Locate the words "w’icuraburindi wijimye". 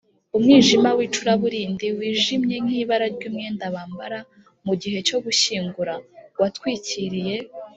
0.97-2.55